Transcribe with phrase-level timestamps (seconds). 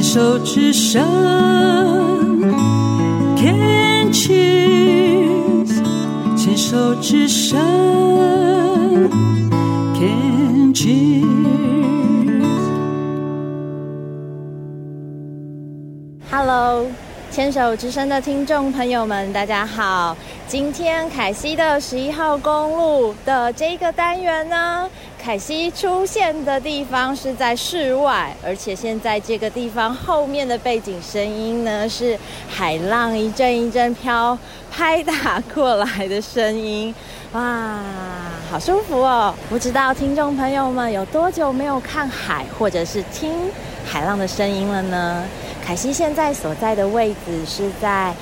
[0.00, 1.04] 牵手之声
[3.36, 5.68] ，Can cheers，
[6.34, 7.60] 牵手之声
[9.92, 11.26] ，Can cheers。
[16.30, 16.86] Hello，
[17.30, 20.16] 牵手之声的听众朋友们，大家好。
[20.48, 24.90] 今天凯西的十一号公路的这个单元呢，
[25.22, 34.36] 凯西出现的地方是在室外，而且现在这个地方后面的背景声音呢，是海浪一阵一阵飘
[34.68, 36.92] 拍打过来的声音，
[37.32, 37.78] 哇，
[38.50, 39.32] 好舒服哦！
[39.48, 43.32] 不知道听众朋友们有多久没有看海或者是听
[43.86, 45.22] 海浪的声音了呢？
[45.70, 48.12] 凯西现在所在的位置是在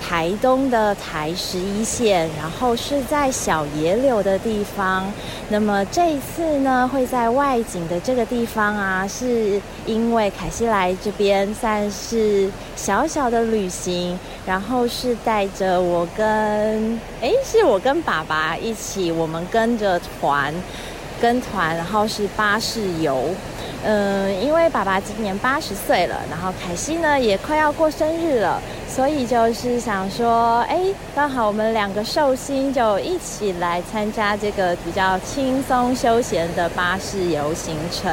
[0.00, 5.12] 台东的台十一线，然后是在小野柳的地方。
[5.48, 14.16] 那么这一次呢，会在外景的这个地方啊，是因为凯西来这边算是小小的旅行，
[14.46, 20.54] 然后是带着我跟，诶，是我跟爸爸一起，我们跟着团，
[21.20, 23.34] 跟团，然后是巴士游。
[23.84, 30.80] 嗯，因为爸爸今年八十岁了，然后凯西呢也快要过生日了，所以就是想说，哎，
[31.14, 38.12] 刚好我们两个寿星就一起来参加这个比较轻松休闲的巴士游行程。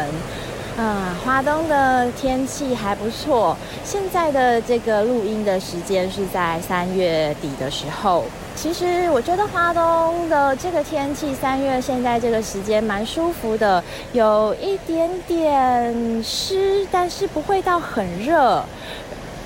[0.77, 8.25] 啊，花东的天气还不错，现在的这个录音的时间是在三月底的时候。
[8.55, 18.63] 其实我觉得华东的这个天气，三月现在这个时间蛮舒服的，有一点点湿，但是不会到很热。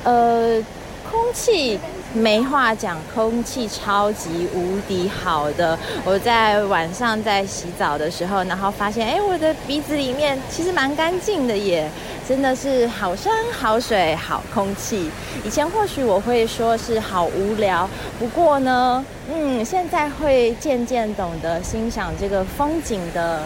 [0.03, 0.61] 呃，
[1.09, 1.79] 空气
[2.13, 5.77] 没话讲，空气超级无敌好的。
[6.03, 11.89] 我在晚上在洗澡的时候，然后发现，哎，我的鼻子里面其实蛮干净的耶。
[12.27, 15.09] 真的是好山好水好空气。
[15.45, 23.43] 以前或许我会说是好无聊，不过呢，嗯，现在会渐渐懂得欣赏这个风景的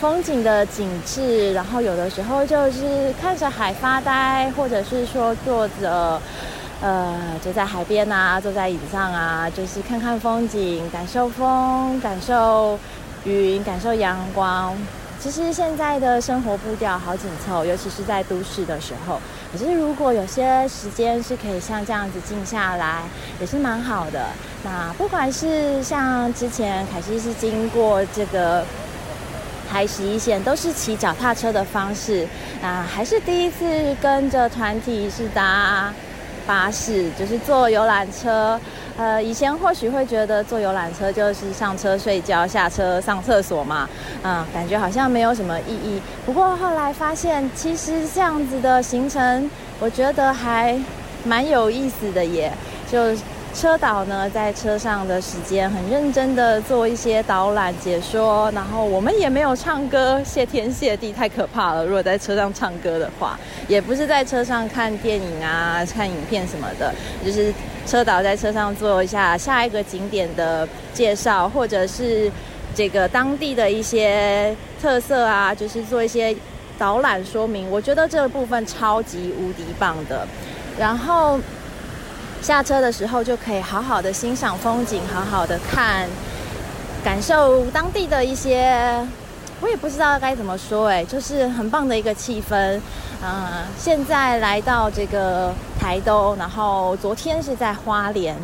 [0.00, 1.52] 风景的景致。
[1.52, 6.18] 然后有的时候就是看着海发呆，或者是说坐着，
[6.80, 12.78] 呃，就在海边啊，坐在椅子上啊，就是看看风景，感受风，感受
[13.24, 14.76] 云，感受阳光。
[15.18, 19.18] 其实现在的生活步调好紧凑，尤其是在都市的时候。
[19.50, 23.02] 可是如果有些时间是可以像这样子静下来，
[23.40, 24.26] 也是蛮好的。
[24.62, 28.62] 那不管是像之前凯西是经过这个
[29.68, 32.28] 台十一线，都是骑脚踏车的方式，
[32.60, 35.92] 那还是第一次跟着团体是搭
[36.46, 38.58] 巴士，就是坐游览车。
[38.96, 43.88] 呃，以前或许会觉得坐游览车就是上车睡觉，下车上厕所嘛，
[44.22, 46.00] 嗯，感觉好像没有什么意义。
[46.24, 50.78] 不过后来发现，其实这样子的行程，我觉得还
[51.24, 52.52] 蛮有意思的耶，
[52.90, 53.14] 就。
[53.56, 61.82] 车导呢，在车上的时间很认真的做一些导览解说，然后我们也没有唱歌，谢天谢地，太可怕了。
[61.82, 67.50] 如果在车上唱歌的话，也不是在车上看电影啊、看影片什么的，就是
[67.86, 72.30] 车导在车上做一下下一个景点的介绍，或者是
[72.74, 76.36] 这个当地的一些特色啊，就是做一些
[76.76, 77.70] 导览说明。
[77.70, 80.28] 我觉得这个部分超级无敌棒的，
[80.78, 81.40] 然后。
[82.42, 86.08] 下车的时候就可以好好的欣赏风景，好好的看，
[87.02, 89.04] 感受当地的一些，
[89.60, 92.80] 我也不知道该怎么说，哎，就是很棒的一个气氛。
[93.24, 98.36] 嗯，现在来到这个台东，然后昨天是在花莲，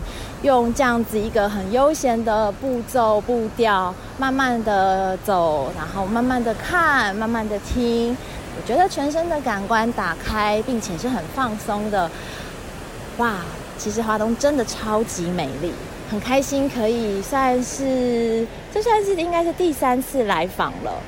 [0.42, 8.16] 用这样子一个很悠闲的步骤步调，慢慢的走，然后慢慢的看，慢慢的听，
[8.56, 12.10] 我觉得全身的感官打开，并且是很放松的，
[13.18, 13.34] 哇！
[13.82, 15.72] 其实华东真的超级美丽，
[16.08, 21.02] 很开心可以算是这算是应该是第三次来访了。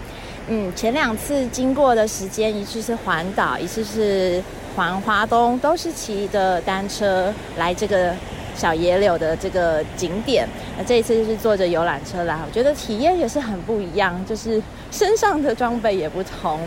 [0.48, 4.42] 嗯，前两次经过的时间，一次是环岛，一次是
[4.74, 8.12] 环华东，都是骑着单车来这个
[8.56, 10.44] 小野柳的这个景点。
[10.76, 14.60] 那这一次就是坐着游览车来，我觉得体验也是很不一样，就是
[14.90, 16.58] 身上的装备也不同。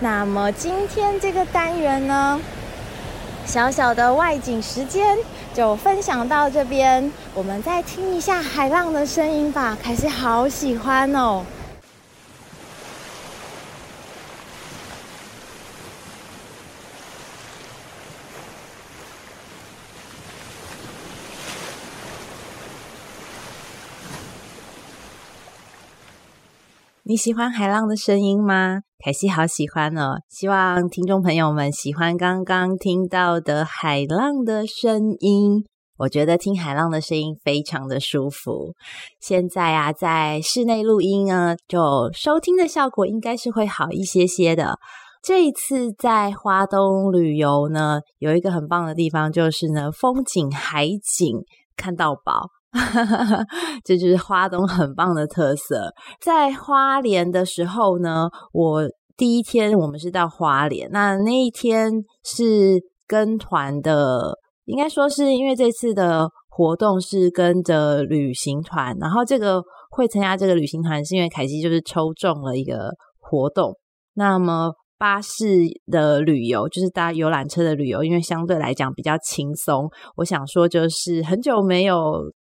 [0.00, 2.40] 那么今天这个单元呢，
[3.46, 5.16] 小小的外景时间。
[5.54, 9.76] 就分享到这边，我们再听一下海浪的声音吧。
[9.82, 11.44] 凯西好喜欢哦！
[27.12, 28.80] 你喜欢海浪的声音吗？
[29.04, 30.22] 凯西好喜欢哦！
[30.30, 35.62] 希望听众朋友们喜欢刚刚听到的海浪的声音。
[35.98, 38.72] 我觉得听海浪的声音非常的舒服。
[39.20, 44.78] 现在啊，在室内录音呢，就收听的效果应该是会好一些些的。
[45.22, 51.44] 这一次在花东旅游呢，有一个很棒的地方，就是呢，风景海景
[51.76, 52.48] 看到饱，
[53.84, 55.92] 这就是花东很棒的特色。
[56.20, 58.82] 在花莲的时候呢，我
[59.16, 61.92] 第一天我们是到花莲，那那一天
[62.24, 64.38] 是跟团的。
[64.64, 69.60] 应该说是因为这次的活动是跟着旅行团，然后这个
[69.90, 73.76] 会参加这个旅行团是因为凯西就是抽中了一个活动。
[74.14, 75.46] 那么巴士
[75.90, 79.90] 的旅游就是搭游览车的旅游，因为相对来讲比较轻松。
[80.16, 82.32] 我想说就是很久没有。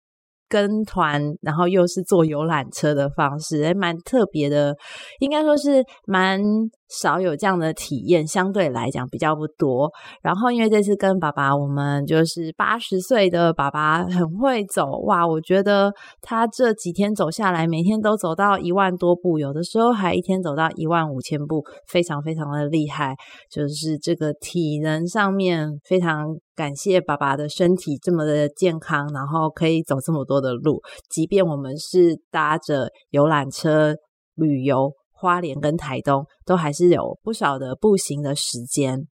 [0.51, 4.75] 跟团，然后又是坐游览车的方式，还蛮特别的。
[5.19, 6.42] 应该说是蛮
[6.89, 9.89] 少有这样的体验，相对来讲比较不多。
[10.21, 23.15] 然后因为这次跟爸爸，我们就是八十岁的爸爸很会走哇，我觉得他这几天走下来，每天都走到一万多步，有的时候还一天走到一万五千步，非常非常的厉害。
[23.50, 26.36] 就是这个体能上面非常。
[26.56, 30.81] 感谢爸爸的身体这么的健康，然后可以走这么多的路。
[31.09, 33.95] 即便我们是搭着游览车
[34.36, 39.07] 旅游，花莲跟台东都还是有不少的步行的时间。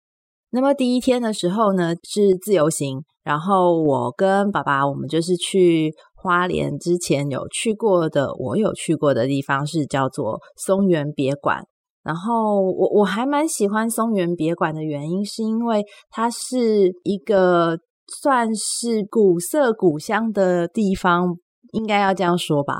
[0.50, 11.64] 那么第一天的时候呢，是自由行，然后我跟爸爸，我们就是去花莲之前有去过的，我有去过的地方是叫做松原别馆。
[12.06, 17.76] 然后我我还蛮喜欢松原别馆的原因，是因为它是一个
[18.22, 21.36] 算是古色古香的地方，
[21.72, 22.74] 应该要这样说吧。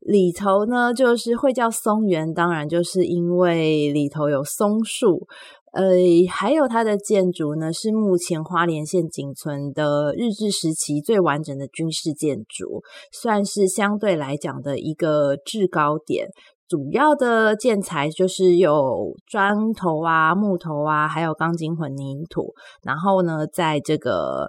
[0.00, 5.26] 里头呢，就是会叫松原，当然就是因为里头有松树，
[5.72, 5.94] 呃，
[6.28, 12.82] 还有它的建筑呢，是目前花莲县仅存的日治时期最完整的军事建筑，
[13.12, 16.26] 算是相对来讲的一个制高点。
[16.68, 22.52] 主要的建材就是有砖头啊、木头啊，还有钢筋混凝土。
[22.82, 24.48] 然后呢，在这个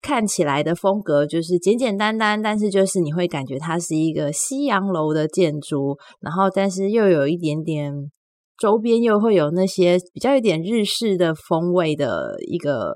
[0.00, 5.96] 看起来的风格就是简简单单，但是就是你会感觉它是一个西洋楼的建筑。
[6.20, 7.92] 然后，但是又有一点点
[8.58, 12.94] 周边又会有那些比较有点日式的风味的一个。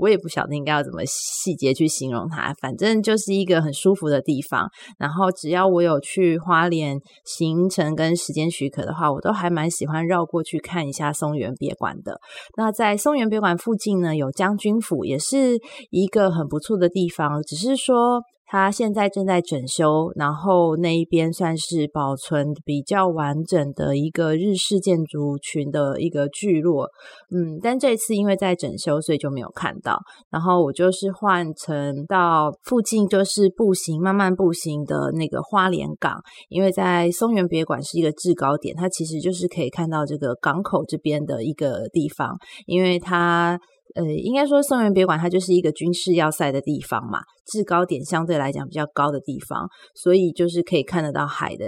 [0.00, 4.68] 我也不晓得应该要怎么细节去形容它，反正就是一个很舒服的地方。
[4.98, 12.18] 然后只要我有去花莲行程跟时间许可的话，我都还蛮喜欢绕过去看一下松原别馆的。
[12.56, 15.58] 那在松原别馆附近呢，有将军府，也是
[15.90, 18.22] 一个很不错的地方，只是说。
[18.52, 26.88] 它现在正在整修，然后那一边算是保存比较完整的一个日式建筑群的一个聚落，
[27.30, 30.00] 嗯，但这次因为在整修，所以就没有看到。
[30.30, 42.36] 然后我就是换成到附近，就是步行，慢慢步行的那个花莲港，因为在松原别馆是一个制高点，它其实就是可以看到这个港口这边的一个地方，
[42.66, 43.60] 因为它。
[43.94, 51.66] 呃，应该说松原别馆它就是一个军事要塞的地方嘛，制高点相对来讲比较高的地方，所以就是可以看得到海的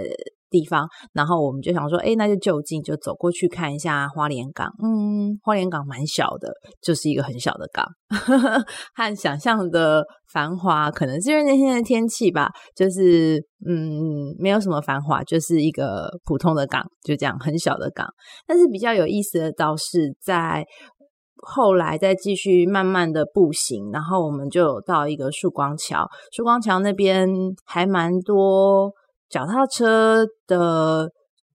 [0.49, 0.87] 地方。
[1.13, 4.71] 然后我们就想说，哎，那就就近就走过去看一下花莲港。
[4.83, 7.85] 嗯，花莲港蛮小的，就是一个很小的港，
[8.95, 18.07] 和想象的繁华，可能是因为那天的天气吧，就是嗯，没有什么繁华，就是一个普通的港，就这样很小的港。
[18.45, 20.63] 但是比较有意思的倒是在。
[21.45, 27.27] 后来再继续慢慢的步行，然后我们就到一个曙光桥，曙光桥那边
[27.65, 28.91] 还蛮多
[29.29, 31.09] 脚踏车的。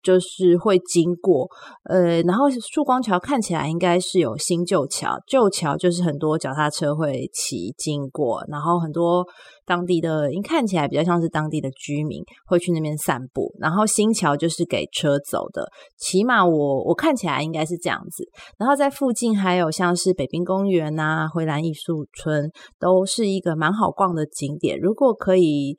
[0.09, 1.47] 就是会经过，
[1.85, 9.23] 呃，然后曙光桥看起来应该是有新旧桥，旧桥就是很多脚踏车会骑经过，然后很多
[9.67, 18.25] 当地的，因看起来比较像是当地的居民会去那边散步，然后新桥就是给车走的，起码我我看起来应该是这样子，
[18.57, 22.51] 然后在附近还有像是北滨公园啊、灰兰艺术村，
[22.81, 25.77] 都是一个蛮好逛的景点，如果可以。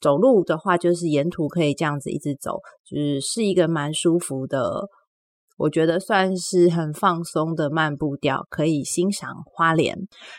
[0.00, 4.88] 走路的话，就是沿途可以这样子一直走，就是是一个蛮舒服的，
[5.58, 9.96] 我觉得算是很放松的漫步调，可以欣赏花莲。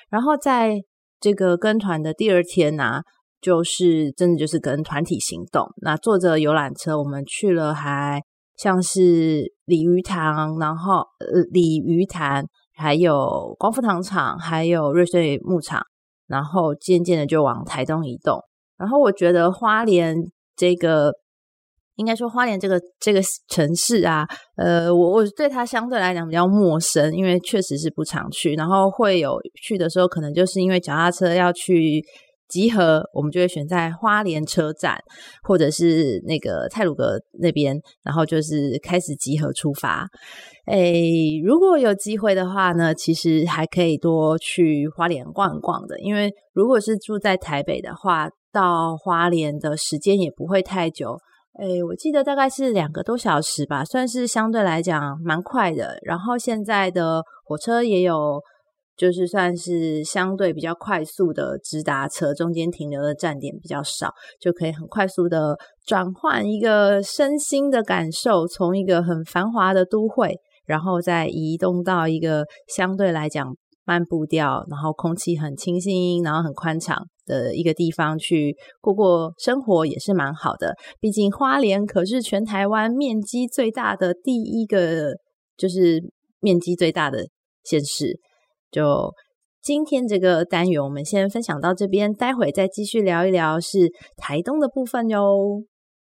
[0.10, 0.82] 然后在
[1.20, 3.02] 这个跟团的第二天呢、
[3.40, 8.22] 就是真的就是跟团体行动，那坐着游览车，我们去了还
[8.58, 15.84] 像是鲤鱼潭，然后呃鲤鱼潭，还有光复糖厂，还有瑞穗牧场，
[16.28, 18.44] 然后渐渐的就往台东移动。
[18.82, 20.16] 然后我觉得花莲
[20.58, 21.14] 这个
[21.98, 28.56] 应该说花莲这个这个城市啊，呃，我我对它相对来讲比较陌生，因为确实是不常去。
[28.56, 32.02] 然后会有去的时候，可能就是因为脚踏车要去
[32.48, 34.98] 集合，我们就会选在花莲车站
[35.44, 40.08] 或者是那个泰鲁阁那边，然后就是开始集合出发。
[40.66, 51.18] 诶，如果有机会的话呢，其实还可以多去花莲逛逛的，因为如果是住在台北的话，到花莲的时间也不会太久。
[51.60, 55.98] 诶，我记得大概是两个多小时吧，算是相对来讲蛮快的。
[56.04, 58.42] 然后现在的火车也有，
[58.96, 73.54] 就是算是相对比较快速的直达车，中间停留的站点比较少，就可以很快速的转换一个身心的感受，从一个很繁华的都会，然后再移动到一个相对来讲
[73.86, 77.08] 慢步调，然后空气很清新，然后很宽敞。
[77.24, 85.14] 的一个地方去过过生活也是蛮好的，毕竟花莲可是全台湾面积最大的第一个，
[85.56, 86.12] 就是
[86.42, 87.28] 面积最大的
[87.64, 88.20] 县市。
[88.70, 89.14] 就
[89.62, 95.64] 今天这个单元，我们先分享到这边，待会再继续聊一聊是台东的部分哟。